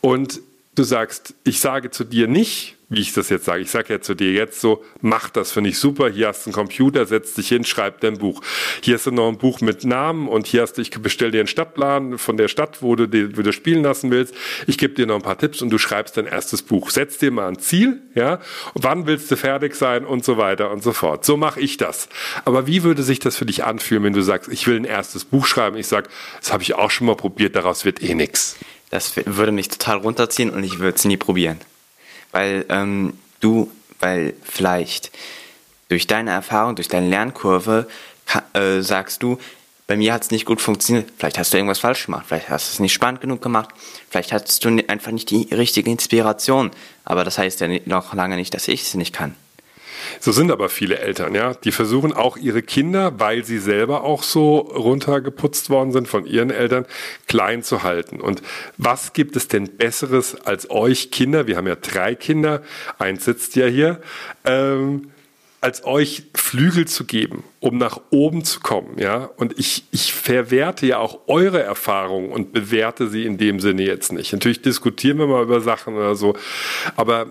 und 0.00 0.40
du 0.74 0.82
sagst, 0.82 1.34
ich 1.44 1.60
sage 1.60 1.92
zu 1.92 2.02
dir 2.02 2.26
nicht, 2.26 2.76
wie 2.92 3.00
ich 3.00 3.12
das 3.14 3.30
jetzt 3.30 3.46
sage. 3.46 3.62
Ich 3.62 3.70
sage 3.70 3.94
ja 3.94 4.00
zu 4.00 4.14
dir 4.14 4.32
jetzt 4.32 4.60
so, 4.60 4.84
mach 5.00 5.30
das, 5.30 5.50
finde 5.50 5.70
ich 5.70 5.78
super. 5.78 6.10
Hier 6.10 6.28
hast 6.28 6.44
du 6.44 6.50
einen 6.50 6.54
Computer, 6.54 7.06
setz 7.06 7.32
dich 7.32 7.48
hin, 7.48 7.64
schreib 7.64 8.00
dein 8.00 8.18
Buch. 8.18 8.42
Hier 8.82 8.94
hast 8.94 9.06
du 9.06 9.10
noch 9.10 9.28
ein 9.28 9.38
Buch 9.38 9.62
mit 9.62 9.84
Namen 9.84 10.28
und 10.28 10.46
hier 10.46 10.62
hast 10.62 10.74
du, 10.74 10.82
ich 10.82 10.90
bestell 10.90 11.30
dir 11.30 11.40
einen 11.40 11.48
Stadtplan 11.48 12.18
von 12.18 12.36
der 12.36 12.48
Stadt, 12.48 12.82
wo 12.82 12.94
du, 12.94 13.04
wo 13.36 13.42
du 13.42 13.52
spielen 13.52 13.82
lassen 13.82 14.10
willst. 14.10 14.34
Ich 14.66 14.76
gebe 14.76 14.92
dir 14.92 15.06
noch 15.06 15.16
ein 15.16 15.22
paar 15.22 15.38
Tipps 15.38 15.62
und 15.62 15.70
du 15.70 15.78
schreibst 15.78 16.18
dein 16.18 16.26
erstes 16.26 16.60
Buch. 16.60 16.90
Setz 16.90 17.16
dir 17.16 17.30
mal 17.30 17.48
ein 17.48 17.58
Ziel, 17.58 18.02
ja, 18.14 18.40
wann 18.74 19.06
willst 19.06 19.30
du 19.30 19.36
fertig 19.36 19.74
sein 19.74 20.04
und 20.04 20.22
so 20.22 20.36
weiter 20.36 20.70
und 20.70 20.82
so 20.82 20.92
fort. 20.92 21.24
So 21.24 21.38
mache 21.38 21.60
ich 21.60 21.78
das. 21.78 22.10
Aber 22.44 22.66
wie 22.66 22.82
würde 22.82 23.02
sich 23.02 23.20
das 23.20 23.36
für 23.36 23.46
dich 23.46 23.64
anfühlen, 23.64 24.04
wenn 24.04 24.12
du 24.12 24.22
sagst, 24.22 24.52
ich 24.52 24.66
will 24.66 24.76
ein 24.76 24.84
erstes 24.84 25.24
Buch 25.24 25.46
schreiben? 25.46 25.78
Ich 25.78 25.86
sag, 25.86 26.10
das 26.40 26.52
habe 26.52 26.62
ich 26.62 26.74
auch 26.74 26.90
schon 26.90 27.06
mal 27.06 27.16
probiert, 27.16 27.56
daraus 27.56 27.86
wird 27.86 28.02
eh 28.02 28.14
nichts. 28.14 28.56
Das 28.90 29.14
würde 29.24 29.52
mich 29.52 29.68
total 29.68 29.96
runterziehen 29.96 30.50
und 30.50 30.62
ich 30.62 30.78
würde 30.78 30.96
es 30.96 31.06
nie 31.06 31.16
probieren 31.16 31.58
weil 32.32 32.64
ähm, 32.68 33.14
du, 33.40 33.70
weil 34.00 34.34
vielleicht 34.42 35.12
durch 35.88 36.06
deine 36.06 36.30
Erfahrung, 36.30 36.74
durch 36.74 36.88
deine 36.88 37.08
Lernkurve 37.08 37.86
äh, 38.54 38.80
sagst 38.80 39.22
du, 39.22 39.38
bei 39.86 39.96
mir 39.96 40.14
hat 40.14 40.22
es 40.22 40.30
nicht 40.30 40.46
gut 40.46 40.60
funktioniert. 40.60 41.10
Vielleicht 41.18 41.38
hast 41.38 41.52
du 41.52 41.58
irgendwas 41.58 41.80
falsch 41.80 42.06
gemacht. 42.06 42.24
Vielleicht 42.26 42.48
hast 42.48 42.68
du 42.68 42.72
es 42.72 42.80
nicht 42.80 42.94
spannend 42.94 43.20
genug 43.20 43.42
gemacht. 43.42 43.68
Vielleicht 44.08 44.32
hattest 44.32 44.64
du 44.64 44.68
einfach 44.88 45.10
nicht 45.10 45.30
die 45.30 45.52
richtige 45.52 45.90
Inspiration. 45.90 46.70
Aber 47.04 47.24
das 47.24 47.36
heißt 47.36 47.60
ja 47.60 47.68
noch 47.84 48.14
lange 48.14 48.36
nicht, 48.36 48.54
dass 48.54 48.68
ich 48.68 48.82
es 48.82 48.94
nicht 48.94 49.12
kann. 49.12 49.34
So 50.20 50.32
sind 50.32 50.50
aber 50.50 50.68
viele 50.68 50.98
Eltern, 50.98 51.34
ja. 51.34 51.54
Die 51.54 51.72
versuchen 51.72 52.12
auch 52.12 52.36
ihre 52.36 52.62
Kinder, 52.62 53.18
weil 53.18 53.44
sie 53.44 53.58
selber 53.58 54.04
auch 54.04 54.22
so 54.22 54.58
runtergeputzt 54.58 55.70
worden 55.70 55.92
sind 55.92 56.08
von 56.08 56.26
ihren 56.26 56.50
Eltern, 56.50 56.86
klein 57.26 57.62
zu 57.62 57.82
halten. 57.82 58.20
Und 58.20 58.42
was 58.76 59.12
gibt 59.12 59.36
es 59.36 59.48
denn 59.48 59.76
Besseres 59.76 60.34
als 60.34 60.70
euch 60.70 61.10
Kinder? 61.10 61.46
Wir 61.46 61.56
haben 61.56 61.66
ja 61.66 61.76
drei 61.76 62.14
Kinder. 62.14 62.62
Eins 62.98 63.24
sitzt 63.24 63.56
ja 63.56 63.66
hier. 63.66 64.00
Ähm, 64.44 65.10
als 65.60 65.84
euch 65.84 66.24
Flügel 66.34 66.86
zu 66.86 67.04
geben, 67.04 67.44
um 67.62 67.78
nach 67.78 68.00
oben 68.10 68.42
zu 68.44 68.58
kommen, 68.58 68.98
ja. 68.98 69.30
Und 69.36 69.56
ich, 69.56 69.84
ich 69.92 70.12
verwerte 70.12 70.84
ja 70.84 70.98
auch 70.98 71.20
eure 71.28 71.62
Erfahrungen 71.62 72.32
und 72.32 72.52
bewerte 72.52 73.06
sie 73.06 73.24
in 73.24 73.38
dem 73.38 73.60
Sinne 73.60 73.82
jetzt 73.82 74.12
nicht. 74.12 74.32
Natürlich 74.32 74.62
diskutieren 74.62 75.18
wir 75.18 75.28
mal 75.28 75.44
über 75.44 75.60
Sachen 75.60 75.94
oder 75.94 76.16
so. 76.16 76.34
Aber 76.96 77.28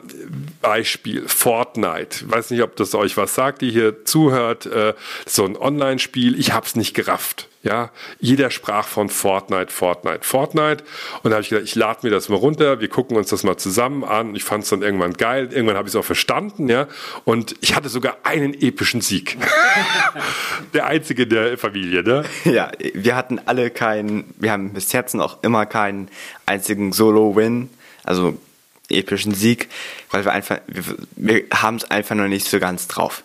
Beispiel 0.61 1.27
Fortnite. 1.27 2.23
Ich 2.23 2.31
weiß 2.31 2.51
nicht, 2.51 2.61
ob 2.61 2.77
das 2.77 2.95
euch 2.95 3.17
was 3.17 3.35
sagt, 3.35 3.61
die 3.61 3.71
hier 3.71 4.05
zuhört. 4.05 4.67
Äh, 4.67 4.93
so 5.25 5.43
ein 5.43 5.57
Online-Spiel. 5.57 6.39
Ich 6.39 6.53
hab's 6.53 6.77
nicht 6.77 6.93
gerafft. 6.93 7.49
Ja, 7.63 7.91
jeder 8.19 8.49
sprach 8.49 8.87
von 8.87 9.07
Fortnite, 9.07 9.71
Fortnite, 9.71 10.21
Fortnite. 10.23 10.83
Und 11.21 11.29
da 11.29 11.35
habe 11.35 11.43
ich 11.43 11.49
gedacht, 11.49 11.65
ich 11.65 11.75
lade 11.75 11.99
mir 12.01 12.09
das 12.09 12.27
mal 12.27 12.37
runter, 12.37 12.79
wir 12.79 12.87
gucken 12.87 13.15
uns 13.17 13.29
das 13.29 13.43
mal 13.43 13.55
zusammen 13.57 14.03
an. 14.03 14.33
Ich 14.33 14.43
fand 14.43 14.63
es 14.63 14.71
dann 14.71 14.81
irgendwann 14.81 15.13
geil. 15.13 15.49
Irgendwann 15.51 15.77
habe 15.77 15.87
ich 15.87 15.93
es 15.93 15.99
auch 15.99 16.05
verstanden, 16.05 16.69
ja. 16.69 16.87
Und 17.23 17.55
ich 17.61 17.75
hatte 17.75 17.89
sogar 17.89 18.17
einen 18.23 18.55
epischen 18.55 19.01
Sieg. 19.01 19.37
der 20.73 20.85
einzige 20.85 21.27
der 21.27 21.57
Familie, 21.57 22.03
ne? 22.03 22.25
Ja, 22.45 22.71
wir 22.93 23.15
hatten 23.15 23.39
alle 23.45 23.69
keinen, 23.69 24.33
wir 24.37 24.51
haben 24.51 24.73
bis 24.73 24.91
jetzt 24.91 25.15
noch 25.15 25.43
immer 25.43 25.65
keinen 25.65 26.09
einzigen 26.45 26.93
Solo-Win, 26.93 27.69
also 28.03 28.37
epischen 28.89 29.33
Sieg, 29.33 29.69
weil 30.09 30.25
wir 30.25 30.31
einfach, 30.31 30.59
wir, 30.67 30.83
wir 31.15 31.43
haben 31.53 31.77
es 31.77 31.89
einfach 31.89 32.15
noch 32.15 32.27
nicht 32.27 32.47
so 32.47 32.59
ganz 32.59 32.87
drauf. 32.87 33.23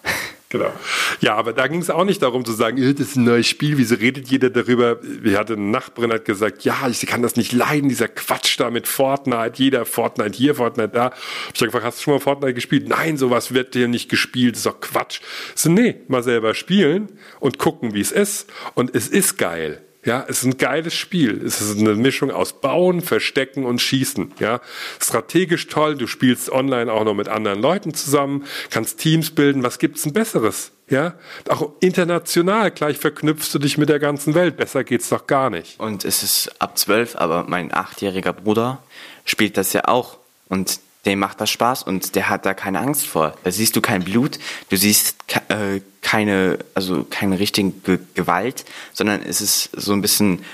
Genau. 0.58 0.72
Ja, 1.20 1.34
aber 1.34 1.52
da 1.52 1.66
ging 1.66 1.80
es 1.80 1.90
auch 1.90 2.04
nicht 2.04 2.22
darum 2.22 2.44
zu 2.44 2.52
sagen, 2.52 2.76
das 2.80 3.08
ist 3.08 3.16
ein 3.16 3.24
neues 3.24 3.46
Spiel, 3.46 3.78
wieso 3.78 3.96
redet 3.96 4.28
jeder 4.28 4.50
darüber? 4.50 4.98
Wir 5.02 5.38
hatten 5.38 5.54
eine 5.54 5.62
Nachbarin 5.62 6.12
hat 6.12 6.24
gesagt, 6.24 6.64
ja, 6.64 6.88
ich 6.88 7.04
kann 7.06 7.22
das 7.22 7.36
nicht 7.36 7.52
leiden, 7.52 7.88
dieser 7.88 8.08
Quatsch 8.08 8.58
da 8.58 8.70
mit 8.70 8.88
Fortnite, 8.88 9.52
jeder 9.56 9.84
Fortnite 9.84 10.36
hier, 10.36 10.54
Fortnite 10.54 10.88
da. 10.88 11.12
Ich 11.54 11.60
habe 11.60 11.66
gefragt, 11.66 11.84
hast 11.84 11.98
du 11.98 12.02
schon 12.04 12.14
mal 12.14 12.20
Fortnite 12.20 12.54
gespielt? 12.54 12.88
Nein, 12.88 13.16
sowas 13.16 13.52
wird 13.52 13.74
hier 13.74 13.88
nicht 13.88 14.08
gespielt, 14.08 14.54
das 14.54 14.60
ist 14.60 14.66
doch 14.66 14.80
Quatsch. 14.80 15.20
So, 15.54 15.70
nee, 15.70 15.96
mal 16.08 16.22
selber 16.22 16.54
spielen 16.54 17.08
und 17.40 17.58
gucken, 17.58 17.94
wie 17.94 18.00
es 18.00 18.12
ist. 18.12 18.50
Und 18.74 18.94
es 18.94 19.08
ist 19.08 19.36
geil. 19.36 19.85
Ja, 20.06 20.24
es 20.28 20.38
ist 20.38 20.44
ein 20.44 20.56
geiles 20.56 20.94
Spiel. 20.94 21.42
Es 21.44 21.60
ist 21.60 21.78
eine 21.78 21.96
Mischung 21.96 22.30
aus 22.30 22.52
Bauen, 22.60 23.00
Verstecken 23.00 23.64
und 23.64 23.82
Schießen. 23.82 24.32
Ja, 24.38 24.60
strategisch 25.00 25.66
toll. 25.66 25.96
Du 25.96 26.06
spielst 26.06 26.48
online 26.48 26.92
auch 26.92 27.04
noch 27.04 27.14
mit 27.14 27.28
anderen 27.28 27.60
Leuten 27.60 27.92
zusammen, 27.92 28.44
kannst 28.70 29.00
Teams 29.00 29.32
bilden. 29.32 29.64
Was 29.64 29.80
gibt's 29.80 30.02
denn 30.02 30.12
Besseres? 30.12 30.70
Ja, 30.88 31.14
auch 31.48 31.72
international 31.80 32.70
gleich 32.70 32.98
verknüpfst 32.98 33.52
du 33.52 33.58
dich 33.58 33.76
mit 33.78 33.88
der 33.88 33.98
ganzen 33.98 34.36
Welt. 34.36 34.56
Besser 34.56 34.84
geht's 34.84 35.08
doch 35.08 35.26
gar 35.26 35.50
nicht. 35.50 35.80
Und 35.80 36.04
es 36.04 36.22
ist 36.22 36.52
ab 36.60 36.78
zwölf, 36.78 37.16
aber 37.16 37.44
mein 37.48 37.74
achtjähriger 37.74 38.32
Bruder 38.32 38.82
spielt 39.24 39.56
das 39.56 39.72
ja 39.72 39.88
auch. 39.88 40.18
Und 40.48 40.78
dem 41.06 41.18
macht 41.20 41.40
das 41.40 41.50
Spaß 41.50 41.84
und 41.84 42.14
der 42.14 42.28
hat 42.28 42.44
da 42.44 42.52
keine 42.52 42.80
Angst 42.80 43.06
vor. 43.06 43.34
Da 43.44 43.50
siehst 43.50 43.76
du 43.76 43.80
kein 43.80 44.04
Blut, 44.04 44.38
du 44.68 44.76
siehst 44.76 45.16
äh, 45.48 45.80
keine, 46.02 46.58
also 46.74 47.04
keine 47.04 47.38
richtige 47.38 47.70
Ge 47.70 47.98
Gewalt, 48.14 48.64
sondern 48.92 49.22
es 49.22 49.40
ist 49.40 49.70
so 49.72 49.92
ein 49.92 50.02
bisschen, 50.02 50.44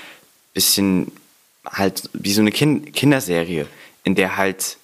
bisschen 0.53 1.11
halt 1.65 2.09
wie 2.13 2.33
so 2.33 2.41
eine 2.41 2.51
kind 2.51 2.93
Kinderserie, 2.93 3.67
in 4.03 4.15
der 4.15 4.37
halt 4.37 4.77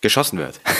geschossen 0.00 0.38
wird. 0.38 0.60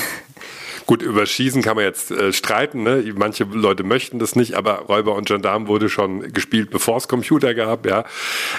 Gut, 0.88 1.02
über 1.02 1.26
Schießen 1.26 1.60
kann 1.60 1.76
man 1.76 1.84
jetzt 1.84 2.10
äh, 2.10 2.32
streiten. 2.32 2.82
Ne? 2.82 3.04
Manche 3.14 3.44
Leute 3.44 3.84
möchten 3.84 4.18
das 4.18 4.36
nicht, 4.36 4.54
aber 4.54 4.86
Räuber 4.86 5.16
und 5.16 5.28
Gendarm 5.28 5.68
wurde 5.68 5.90
schon 5.90 6.32
gespielt, 6.32 6.70
bevor 6.70 6.96
es 6.96 7.08
Computer 7.08 7.52
gab. 7.52 7.84
Ja, 7.84 8.04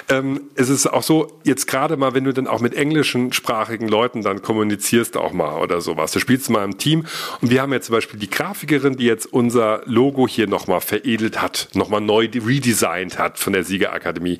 ähm, 0.08 0.42
es 0.54 0.68
ist 0.68 0.86
auch 0.86 1.02
so, 1.02 1.40
jetzt 1.42 1.66
gerade 1.66 1.96
mal, 1.96 2.14
wenn 2.14 2.22
du 2.22 2.32
dann 2.32 2.46
auch 2.46 2.60
mit 2.60 2.72
englischen 2.74 3.32
sprachigen 3.32 3.88
Leuten 3.88 4.22
dann 4.22 4.42
kommunizierst 4.42 5.16
auch 5.16 5.32
mal 5.32 5.60
oder 5.60 5.80
sowas. 5.80 6.12
Du 6.12 6.20
spielst 6.20 6.50
mal 6.50 6.62
im 6.62 6.78
Team 6.78 7.04
und 7.40 7.50
wir 7.50 7.62
haben 7.62 7.72
jetzt 7.72 7.86
zum 7.86 7.96
Beispiel 7.96 8.20
die 8.20 8.30
Grafikerin, 8.30 8.96
die 8.96 9.06
jetzt 9.06 9.26
unser 9.26 9.82
Logo 9.86 10.28
hier 10.28 10.46
nochmal 10.46 10.80
veredelt 10.80 11.42
hat, 11.42 11.70
nochmal 11.74 12.00
neu 12.00 12.28
redesigned 12.32 13.18
hat 13.18 13.40
von 13.40 13.54
der 13.54 13.64
Siegerakademie. 13.64 14.38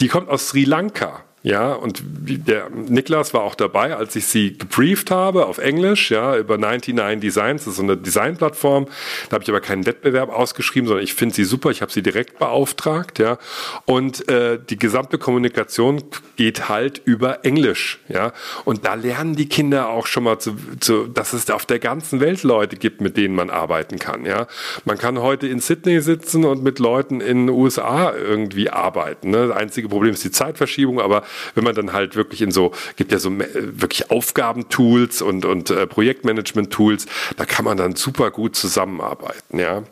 Die 0.00 0.06
kommt 0.06 0.28
aus 0.28 0.50
Sri 0.50 0.62
Lanka. 0.62 1.24
Ja, 1.44 1.72
und 1.72 2.02
der 2.04 2.70
Niklas 2.70 3.34
war 3.34 3.42
auch 3.42 3.56
dabei, 3.56 3.96
als 3.96 4.14
ich 4.14 4.26
sie 4.26 4.56
gebrieft 4.56 5.10
habe 5.10 5.46
auf 5.46 5.58
Englisch, 5.58 6.12
ja, 6.12 6.36
über 6.36 6.56
99 6.56 7.20
Designs, 7.20 7.64
das 7.64 7.72
ist 7.72 7.76
so 7.78 7.82
eine 7.82 7.96
Designplattform. 7.96 8.86
Da 9.28 9.34
habe 9.34 9.42
ich 9.42 9.50
aber 9.50 9.60
keinen 9.60 9.84
Wettbewerb 9.84 10.30
ausgeschrieben, 10.30 10.86
sondern 10.86 11.02
ich 11.02 11.14
finde 11.14 11.34
sie 11.34 11.42
super, 11.42 11.70
ich 11.70 11.82
habe 11.82 11.90
sie 11.90 12.02
direkt 12.02 12.38
beauftragt, 12.38 13.18
ja. 13.18 13.38
Und 13.86 14.28
äh, 14.28 14.60
die 14.70 14.78
gesamte 14.78 15.18
Kommunikation 15.18 16.04
geht 16.36 16.68
halt 16.68 17.02
über 17.04 17.44
Englisch, 17.44 17.98
ja. 18.08 18.32
Und 18.64 18.86
da 18.86 18.94
lernen 18.94 19.34
die 19.34 19.48
Kinder 19.48 19.88
auch 19.88 20.06
schon 20.06 20.22
mal 20.22 20.38
zu, 20.38 20.56
zu 20.78 21.08
dass 21.08 21.32
es 21.32 21.50
auf 21.50 21.66
der 21.66 21.80
ganzen 21.80 22.20
Welt 22.20 22.44
Leute 22.44 22.76
gibt, 22.76 23.00
mit 23.00 23.16
denen 23.16 23.34
man 23.34 23.50
arbeiten 23.50 23.98
kann, 23.98 24.26
ja. 24.26 24.46
Man 24.84 24.96
kann 24.96 25.18
heute 25.18 25.48
in 25.48 25.58
Sydney 25.58 26.02
sitzen 26.02 26.44
und 26.44 26.62
mit 26.62 26.78
Leuten 26.78 27.20
in 27.20 27.46
den 27.46 27.48
USA 27.48 28.14
irgendwie 28.14 28.70
arbeiten. 28.70 29.30
Ne? 29.30 29.48
Das 29.48 29.56
einzige 29.56 29.88
Problem 29.88 30.14
ist 30.14 30.22
die 30.22 30.30
Zeitverschiebung, 30.30 31.00
aber 31.00 31.24
wenn 31.54 31.64
man 31.64 31.74
dann 31.74 31.92
halt 31.92 32.16
wirklich 32.16 32.42
in 32.42 32.50
so, 32.50 32.72
gibt 32.96 33.12
ja 33.12 33.18
so 33.18 33.30
wirklich 33.38 34.10
Aufgabentools 34.10 35.22
und, 35.22 35.44
und 35.44 35.70
äh, 35.70 35.86
Projektmanagement-Tools, 35.86 37.06
da 37.36 37.44
kann 37.44 37.64
man 37.64 37.76
dann 37.76 37.96
super 37.96 38.30
gut 38.30 38.56
zusammenarbeiten, 38.56 39.58
ja. 39.58 39.82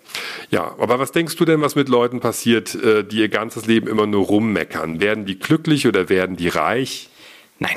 Ja, 0.50 0.74
aber 0.78 0.98
was 0.98 1.12
denkst 1.12 1.36
du 1.36 1.44
denn, 1.44 1.60
was 1.60 1.74
mit 1.74 1.88
Leuten 1.88 2.20
passiert, 2.20 2.74
äh, 2.74 3.04
die 3.04 3.18
ihr 3.18 3.28
ganzes 3.28 3.66
Leben 3.66 3.86
immer 3.86 4.06
nur 4.06 4.26
rummeckern? 4.26 5.00
Werden 5.00 5.26
die 5.26 5.38
glücklich 5.38 5.86
oder 5.86 6.08
werden 6.08 6.36
die 6.36 6.48
reich? 6.48 7.08
Nein. 7.58 7.76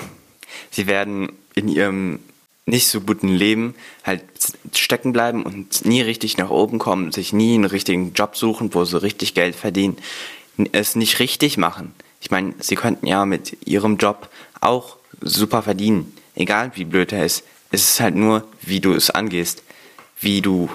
Sie 0.71 0.87
werden 0.87 1.31
in 1.55 1.67
ihrem 1.67 2.19
nicht 2.65 2.87
so 2.87 3.01
guten 3.01 3.27
Leben 3.27 3.75
halt 4.03 4.23
stecken 4.73 5.11
bleiben 5.11 5.43
und 5.43 5.85
nie 5.85 6.01
richtig 6.01 6.37
nach 6.37 6.49
oben 6.49 6.79
kommen, 6.79 7.11
sich 7.11 7.33
nie 7.33 7.55
einen 7.55 7.65
richtigen 7.65 8.13
Job 8.13 8.37
suchen, 8.37 8.73
wo 8.73 8.85
sie 8.85 9.01
richtig 9.01 9.33
Geld 9.33 9.55
verdienen, 9.55 9.97
es 10.71 10.95
nicht 10.95 11.19
richtig 11.19 11.57
machen. 11.57 11.93
Ich 12.23 12.31
meine, 12.31 12.53
sie 12.59 12.75
könnten 12.75 13.05
ja 13.05 13.25
mit 13.25 13.67
ihrem 13.67 13.97
Job 13.97 14.29
auch 14.61 14.95
super 15.19 15.61
verdienen, 15.61 16.15
egal 16.35 16.71
wie 16.75 16.85
blöd 16.85 17.11
er 17.11 17.25
ist. 17.25 17.43
Es 17.69 17.83
ist 17.83 17.99
halt 17.99 18.15
nur, 18.15 18.47
wie 18.61 18.79
du 18.79 18.93
es 18.93 19.09
angehst, 19.09 19.61
wie 20.21 20.41
du, 20.41 20.69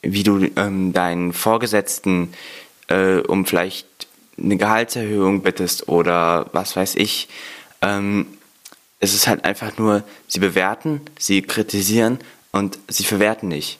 wie 0.00 0.22
du 0.22 0.48
ähm, 0.56 0.94
deinen 0.94 1.34
Vorgesetzten 1.34 2.32
äh, 2.88 3.18
um 3.18 3.44
vielleicht 3.44 4.08
eine 4.38 4.56
Gehaltserhöhung 4.56 5.42
bittest 5.42 5.88
oder 5.88 6.46
was 6.52 6.74
weiß 6.74 6.94
ich. 6.94 7.28
Ähm, 7.82 8.28
es 9.00 9.12
ist 9.12 9.26
halt 9.26 9.44
einfach 9.44 9.76
nur, 9.76 10.04
sie 10.26 10.40
bewerten, 10.40 11.02
sie 11.18 11.42
kritisieren 11.42 12.18
und 12.50 12.78
sie 12.88 13.04
verwerten 13.04 13.50
nicht. 13.50 13.78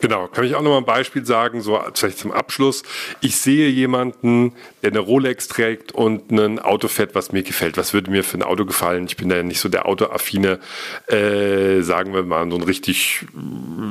Genau, 0.00 0.28
kann 0.28 0.44
ich 0.44 0.54
auch 0.54 0.62
noch 0.62 0.70
mal 0.70 0.78
ein 0.78 0.84
Beispiel 0.84 1.24
sagen, 1.24 1.60
so 1.60 1.80
vielleicht 1.94 2.18
zum 2.18 2.32
Abschluss. 2.32 2.82
Ich 3.20 3.36
sehe 3.36 3.68
jemanden, 3.68 4.52
der 4.82 4.90
eine 4.90 5.00
Rolex 5.00 5.48
trägt 5.48 5.92
und 5.92 6.30
ein 6.30 6.58
Auto 6.58 6.88
fährt, 6.88 7.14
was 7.14 7.32
mir 7.32 7.42
gefällt. 7.42 7.76
Was 7.76 7.94
würde 7.94 8.10
mir 8.10 8.24
für 8.24 8.38
ein 8.38 8.42
Auto 8.42 8.64
gefallen? 8.64 9.06
Ich 9.06 9.16
bin 9.16 9.28
da 9.28 9.36
ja 9.36 9.42
nicht 9.42 9.60
so 9.60 9.68
der 9.68 9.86
autoaffine, 9.86 10.58
äh, 11.06 11.80
sagen 11.82 12.14
wir 12.14 12.22
mal, 12.22 12.48
so 12.48 12.56
einen 12.56 12.64
richtig 12.64 13.26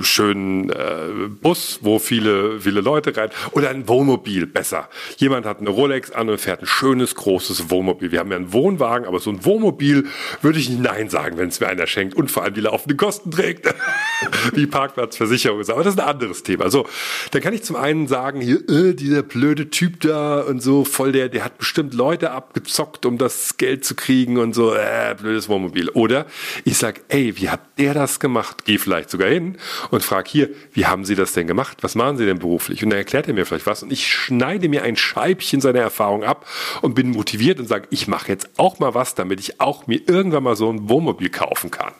schönen 0.01 0.69
äh, 0.69 1.29
Bus, 1.41 1.79
wo 1.81 1.99
viele, 1.99 2.59
viele 2.59 2.81
Leute 2.81 3.15
rein. 3.15 3.29
Oder 3.51 3.69
ein 3.69 3.87
Wohnmobil, 3.87 4.45
besser. 4.45 4.89
Jemand 5.17 5.45
hat 5.45 5.59
eine 5.59 5.69
Rolex 5.69 6.11
an 6.11 6.29
und 6.29 6.39
fährt 6.39 6.61
ein 6.61 6.67
schönes, 6.67 7.15
großes 7.15 7.69
Wohnmobil. 7.69 8.11
Wir 8.11 8.19
haben 8.19 8.31
ja 8.31 8.37
einen 8.37 8.53
Wohnwagen, 8.53 9.07
aber 9.07 9.19
so 9.19 9.29
ein 9.29 9.45
Wohnmobil 9.45 10.07
würde 10.41 10.59
ich 10.59 10.69
nicht 10.69 10.81
Nein 10.81 11.09
sagen, 11.09 11.37
wenn 11.37 11.49
es 11.49 11.59
mir 11.59 11.67
einer 11.67 11.87
schenkt 11.87 12.15
und 12.15 12.31
vor 12.31 12.43
allem 12.43 12.53
die 12.53 12.61
laufenden 12.61 12.97
Kosten 12.97 13.31
trägt. 13.31 13.73
Wie 14.53 14.67
Parkplatzversicherung 14.67 15.61
aber 15.69 15.83
das 15.83 15.95
ist 15.95 15.99
ein 15.99 16.07
anderes 16.07 16.43
Thema. 16.43 16.69
So, 16.69 16.87
dann 17.31 17.41
kann 17.41 17.53
ich 17.53 17.63
zum 17.63 17.75
einen 17.75 18.07
sagen, 18.07 18.41
hier, 18.41 18.67
äh, 18.69 18.93
dieser 18.93 19.23
blöde 19.23 19.69
Typ 19.69 20.01
da 20.01 20.41
und 20.41 20.61
so, 20.61 20.85
voll 20.85 21.11
der, 21.11 21.29
der 21.29 21.43
hat 21.43 21.57
bestimmt 21.57 21.93
Leute 21.93 22.31
abgezockt, 22.31 23.05
um 23.05 23.17
das 23.17 23.57
Geld 23.57 23.85
zu 23.85 23.95
kriegen 23.95 24.37
und 24.37 24.53
so, 24.53 24.73
äh, 24.73 25.15
blödes 25.19 25.49
Wohnmobil. 25.49 25.89
Oder 25.89 26.25
ich 26.63 26.77
sag, 26.77 27.01
ey, 27.09 27.37
wie 27.37 27.49
hat 27.49 27.61
der 27.77 27.93
das 27.93 28.19
gemacht? 28.19 28.65
Geh 28.65 28.77
vielleicht 28.77 29.09
sogar 29.09 29.29
hin 29.29 29.57
und 29.89 30.03
frag 30.03 30.27
hier, 30.27 30.49
wie 30.73 30.85
haben 30.85 31.05
Sie 31.05 31.15
das 31.15 31.33
denn 31.33 31.47
gemacht? 31.47 31.77
Was 31.81 31.95
machen 31.95 32.17
Sie 32.17 32.25
denn 32.25 32.39
beruflich? 32.39 32.83
Und 32.83 32.89
dann 32.89 32.99
erklärt 32.99 33.27
er 33.27 33.33
mir 33.33 33.45
vielleicht 33.45 33.67
was 33.67 33.83
und 33.83 33.91
ich 33.91 34.07
schneide 34.07 34.69
mir 34.69 34.83
ein 34.83 34.95
Scheibchen 34.95 35.61
seiner 35.61 35.79
Erfahrung 35.79 36.23
ab 36.23 36.45
und 36.81 36.95
bin 36.95 37.09
motiviert 37.11 37.59
und 37.59 37.67
sage, 37.67 37.87
ich 37.89 38.07
mache 38.07 38.29
jetzt 38.29 38.49
auch 38.57 38.79
mal 38.79 38.93
was, 38.93 39.15
damit 39.15 39.39
ich 39.39 39.59
auch 39.61 39.87
mir 39.87 40.01
irgendwann 40.07 40.43
mal 40.43 40.55
so 40.55 40.71
ein 40.71 40.89
Wohnmobil 40.89 41.29
kaufen 41.29 41.71
kann. 41.71 41.93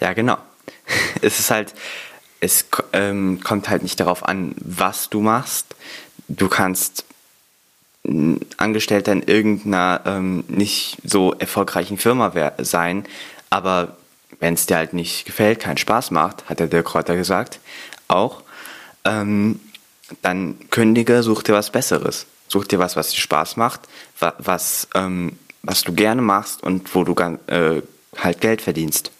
Ja, 0.00 0.12
genau. 0.12 0.38
Es 1.22 1.40
ist 1.40 1.50
halt, 1.50 1.74
es 2.40 2.66
ähm, 2.92 3.40
kommt 3.42 3.68
halt 3.68 3.82
nicht 3.82 4.00
darauf 4.00 4.26
an, 4.26 4.54
was 4.58 5.08
du 5.08 5.20
machst. 5.20 5.74
du 6.28 6.48
kannst 6.48 7.04
Angestellter 8.56 9.12
in 9.12 9.22
irgendeiner 9.22 10.00
ähm, 10.06 10.44
nicht 10.48 10.98
so 11.04 11.34
erfolgreichen 11.34 11.98
Firma 11.98 12.32
sein, 12.58 13.04
aber 13.48 13.96
wenn 14.40 14.54
es 14.54 14.66
dir 14.66 14.76
halt 14.76 14.92
nicht 14.92 15.24
gefällt, 15.24 15.60
keinen 15.60 15.76
Spaß 15.76 16.10
macht, 16.10 16.48
hat 16.48 16.58
der 16.58 16.66
Dirk 16.66 16.86
Kräuter 16.86 17.14
gesagt, 17.14 17.60
auch, 18.08 18.42
ähm, 19.04 19.60
dann 20.20 20.56
kündige, 20.70 21.22
such 21.22 21.42
dir 21.42 21.52
was 21.52 21.70
Besseres. 21.70 22.26
Such 22.48 22.66
dir 22.66 22.78
was, 22.78 22.96
was 22.96 23.10
dir 23.10 23.20
Spaß 23.20 23.56
macht, 23.56 23.80
was, 24.18 24.88
ähm, 24.94 25.38
was 25.62 25.82
du 25.82 25.92
gerne 25.94 26.22
machst 26.22 26.62
und 26.62 26.94
wo 26.94 27.04
du 27.04 27.14
äh, 27.46 27.82
halt 28.18 28.40
Geld 28.40 28.62
verdienst. 28.62 29.10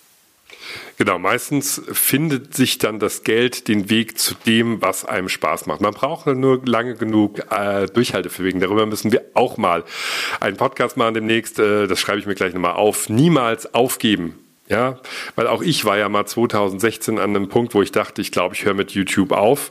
Genau, 0.99 1.19
meistens 1.19 1.83
findet 1.93 2.55
sich 2.55 2.79
dann 2.79 2.99
das 2.99 3.25
Geld 3.25 3.69
den 3.69 3.91
Weg 3.91 4.19
zu 4.19 4.35
dem, 4.47 4.83
was 4.83 5.05
einem 5.05 5.29
Spaß 5.29 5.67
macht. 5.67 5.81
Man 5.81 5.95
braucht 5.95 6.27
nur 6.27 6.63
lange 6.65 6.95
genug 6.95 7.41
äh, 7.51 7.87
Durchhalteverwegen. 7.87 8.61
Darüber 8.61 8.87
müssen 8.87 9.13
wir 9.13 9.25
auch 9.35 9.57
mal 9.57 9.85
einen 10.41 10.57
Podcast 10.57 10.97
machen 10.97 11.15
demnächst. 11.15 11.59
Äh, 11.59 11.87
das 11.87 12.01
schreibe 12.01 12.19
ich 12.19 12.27
mir 12.27 12.35
gleich 12.35 12.55
nochmal 12.55 12.75
auf. 12.75 13.09
Niemals 13.09 13.75
aufgeben. 13.75 14.39
Ja, 14.69 15.01
weil 15.35 15.49
auch 15.49 15.61
ich 15.61 15.85
war 15.85 15.99
ja 15.99 16.09
mal 16.09 16.25
2016 16.25 17.19
an 17.19 17.37
einem 17.37 17.49
Punkt, 17.49 17.75
wo 17.75 17.83
ich 17.83 17.93
dachte, 17.93 18.23
ich 18.23 18.31
glaube, 18.31 18.55
ich 18.55 18.65
höre 18.65 18.75
mit 18.75 18.93
YouTube 18.93 19.33
auf. 19.33 19.71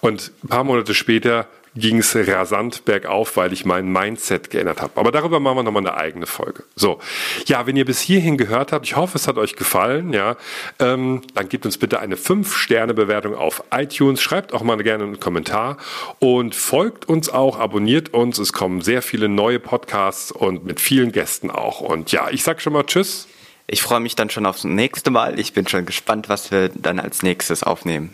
Und 0.00 0.32
ein 0.42 0.48
paar 0.48 0.64
Monate 0.64 0.94
später 0.94 1.46
ging 1.76 1.98
es 1.98 2.16
rasant 2.16 2.84
bergauf, 2.84 3.36
weil 3.36 3.52
ich 3.52 3.64
mein 3.64 3.90
Mindset 3.90 4.50
geändert 4.50 4.82
habe. 4.82 4.92
Aber 4.96 5.12
darüber 5.12 5.38
machen 5.40 5.58
wir 5.58 5.62
nochmal 5.62 5.86
eine 5.86 5.96
eigene 5.96 6.26
Folge. 6.26 6.64
So, 6.74 6.98
ja, 7.46 7.66
wenn 7.66 7.76
ihr 7.76 7.84
bis 7.84 8.00
hierhin 8.00 8.36
gehört 8.36 8.72
habt, 8.72 8.86
ich 8.86 8.96
hoffe, 8.96 9.16
es 9.16 9.28
hat 9.28 9.38
euch 9.38 9.56
gefallen, 9.56 10.12
ja, 10.12 10.36
ähm, 10.78 11.22
dann 11.34 11.48
gebt 11.48 11.64
uns 11.66 11.78
bitte 11.78 12.00
eine 12.00 12.16
5-Sterne-Bewertung 12.16 13.34
auf 13.34 13.62
iTunes, 13.70 14.20
schreibt 14.20 14.52
auch 14.52 14.62
mal 14.62 14.76
gerne 14.82 15.04
einen 15.04 15.20
Kommentar 15.20 15.76
und 16.18 16.54
folgt 16.54 17.08
uns 17.08 17.28
auch, 17.28 17.58
abonniert 17.58 18.12
uns. 18.14 18.38
Es 18.38 18.52
kommen 18.52 18.80
sehr 18.80 19.02
viele 19.02 19.28
neue 19.28 19.60
Podcasts 19.60 20.32
und 20.32 20.64
mit 20.64 20.80
vielen 20.80 21.12
Gästen 21.12 21.50
auch. 21.50 21.80
Und 21.80 22.10
ja, 22.12 22.30
ich 22.30 22.42
sag 22.42 22.60
schon 22.60 22.72
mal 22.72 22.84
Tschüss. 22.84 23.28
Ich 23.72 23.82
freue 23.82 24.00
mich 24.00 24.16
dann 24.16 24.30
schon 24.30 24.46
aufs 24.46 24.64
nächste 24.64 25.12
Mal. 25.12 25.38
Ich 25.38 25.52
bin 25.52 25.68
schon 25.68 25.86
gespannt, 25.86 26.28
was 26.28 26.50
wir 26.50 26.70
dann 26.70 26.98
als 26.98 27.22
nächstes 27.22 27.62
aufnehmen. 27.62 28.12